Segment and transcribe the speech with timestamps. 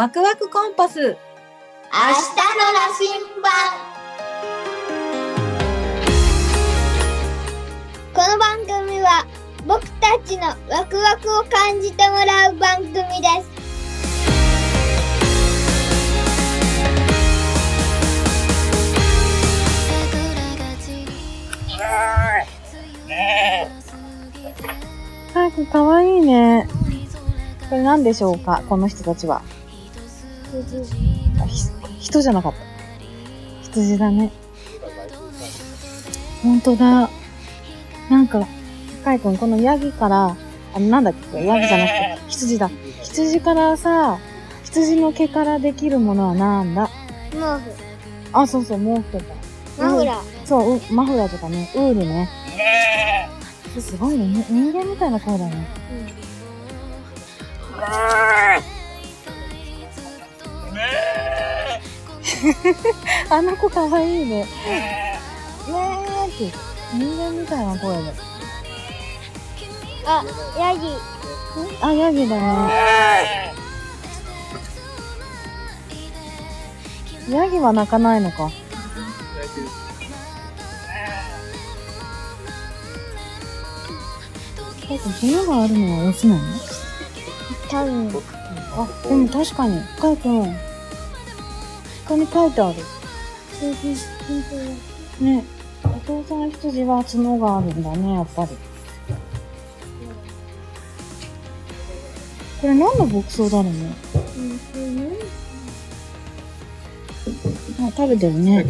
[0.00, 0.98] ワクワクコンパス。
[0.98, 3.10] 明日の羅針
[3.42, 3.52] 盤
[8.14, 9.26] この番組は
[9.66, 13.02] 僕たちのワクワクを感じてもらう番組で
[13.42, 13.50] す
[25.34, 26.66] はい、かわいいね。
[27.68, 28.62] これ何でしょうか？
[28.66, 29.42] この人たちは。
[32.00, 32.58] 人じゃなかった。
[33.62, 34.32] 羊だね。
[36.42, 37.08] ほんとだ。
[38.10, 38.46] なんか、
[39.04, 40.36] かいくん、このヤギから、
[40.74, 41.44] あの、なんだっけ？
[41.44, 42.70] ヤギじゃなくて、羊だ。
[43.02, 44.18] 羊からさ、
[44.64, 46.88] 羊の毛からできるものはなんだ？
[47.30, 47.60] 毛布
[48.32, 49.24] あ、そうそう、毛布とか。
[49.78, 52.28] マフラーそう、うマフラーとかね、ウールね。
[53.78, 54.26] すごいね。
[54.26, 55.66] に人間みたいな声だね。
[63.28, 64.44] あの子かわいいね。
[64.44, 66.52] ねーって、
[66.96, 68.14] 人間みたいな声で。
[70.06, 70.24] あ
[70.58, 70.80] ヤギ
[71.82, 72.42] あ、ヤギだね。
[77.28, 78.48] ヤギは鳴かないのか。
[78.48, 78.48] だ
[84.66, 84.98] って
[85.32, 86.40] 角があるのはオスなの？
[87.70, 88.08] 多分
[88.72, 90.50] あ、でも確かに、カイ君、こ
[92.10, 92.78] こに書いてある。
[95.24, 95.44] ね、
[95.84, 98.48] お父さん羊は角があるんだね、やっぱり。
[102.60, 103.70] これ何の牧草だろうね。
[107.80, 108.66] あ、食べてるね。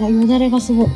[0.00, 0.88] あ、よだれがすごい。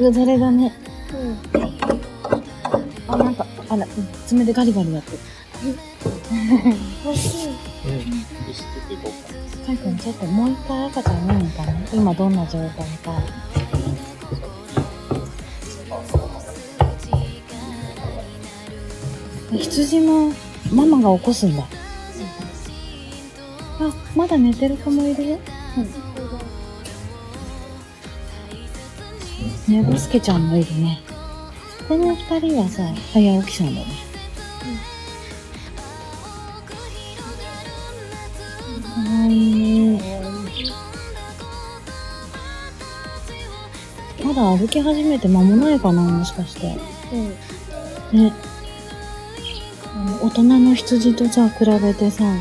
[0.00, 0.72] よだれがね。
[3.08, 3.90] あ、なんか、あら、うん
[4.26, 5.18] 爪でガリガリやってる。
[7.06, 7.46] 欲しい
[9.64, 12.76] カイ君ちょっともう一回赤ちゃん見に行かない今どんな状態か。
[19.52, 20.34] 羊も
[20.70, 21.62] ママが起こすんだ。
[21.62, 21.66] あ、
[24.14, 25.30] まだ寝てる子もいる？
[25.30, 25.38] よ。
[29.68, 31.00] ねぼすけちゃんもいるね。
[31.92, 32.82] この二人はさ、
[33.12, 33.86] 早起きさんだね。
[38.82, 40.00] かわいい。
[44.24, 46.78] まだ歩き始めて間もないかな、もしかして。
[47.12, 48.32] うんね。
[50.22, 52.40] 大人の羊とさ、比べてさ、うん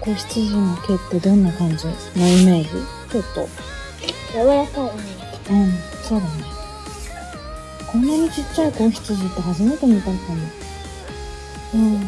[0.00, 1.84] 子羊の毛ってどんな感じ？
[1.86, 2.70] のイメージ？
[3.12, 3.46] ちょっと。
[4.32, 5.02] 柔らかいね
[5.50, 5.72] うん、
[6.02, 6.56] そうだね。
[7.92, 10.18] こんなにちっちゃい子羊って初めて見たかも。
[11.74, 12.00] うん。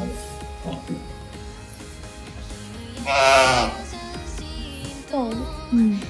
[5.10, 5.26] そう
[5.72, 6.00] うん。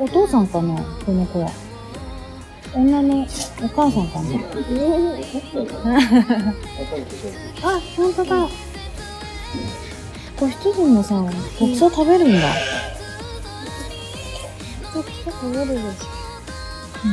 [0.00, 1.50] おお父さんかなこの子は。
[2.74, 3.26] 女のお
[3.68, 4.38] 母さんかな
[7.62, 8.48] あ、ほんとだ。
[10.36, 12.54] 子羊もさ、牧草食べるんだ。
[14.92, 16.15] ちょっと食べるでし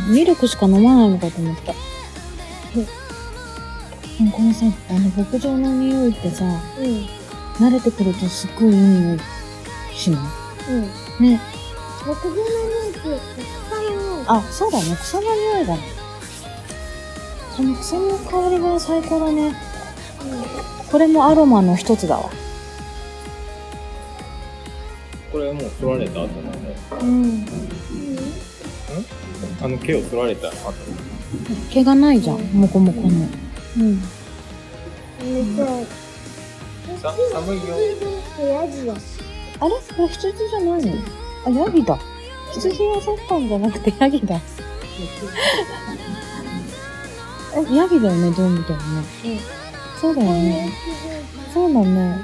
[0.09, 1.71] ミルクしか飲まないのかと思った。
[1.71, 1.75] う
[4.23, 6.47] んこのさ、あの牧場の匂いってさ、ょ
[6.81, 7.07] うん
[7.57, 9.19] 慣れてくるとすっごいいい匂い
[9.93, 10.71] しない？
[10.71, 10.81] うん
[11.25, 11.41] ね。
[12.05, 12.45] 牧場の匂
[12.85, 14.95] いって草の匂いあ、そうだね。
[15.01, 15.81] 草の匂いだね。
[17.55, 19.55] その草の香りが最高だね。
[20.91, 22.29] これもアロマの一つだわ。
[25.31, 26.57] これはもう取られた後なの
[27.01, 27.45] うん。
[29.61, 30.73] あの毛を取られた後
[31.71, 32.39] 毛がないじゃん。
[32.53, 33.07] もこもこの。
[33.07, 34.01] うん。
[37.01, 38.95] 寒いよあヤギは
[39.59, 39.71] あれ？
[39.95, 40.93] これ羊じゃないの？
[41.45, 41.97] あ、ヤギだ。
[42.53, 44.35] 羊はそったんじゃなくてヤギだ。
[47.55, 48.83] え、ヤギだよね、どう見てもね。
[49.25, 49.39] うん
[50.01, 50.69] そうだよね。
[51.53, 52.19] そうだね。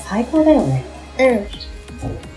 [0.10, 0.86] 最高だよね。
[1.20, 2.37] うん。